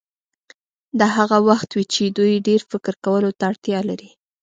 دا 0.99 1.07
هغه 1.17 1.37
وخت 1.49 1.69
وي 1.73 1.85
چې 1.93 2.03
دوی 2.17 2.33
ډېر 2.47 2.61
فکر 2.71 2.93
کولو 3.05 3.29
ته 3.37 3.43
اړتیا 3.51 3.79
لري. 3.89 4.09